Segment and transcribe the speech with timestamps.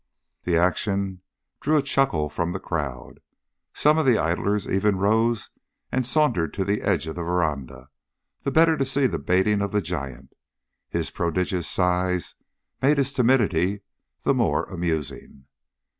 [0.45, 1.21] The action
[1.59, 3.19] drew a chuckle from the crowd.
[3.75, 5.51] Some of the idlers even rose
[5.91, 7.87] and sauntered to the edge of the veranda,
[8.41, 10.33] the better to see the baiting of the giant.
[10.89, 12.33] His prodigious size
[12.81, 13.81] made his timidity
[14.23, 15.45] the more amusing.